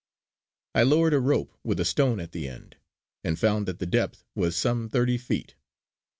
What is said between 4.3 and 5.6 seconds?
was some thirty feet.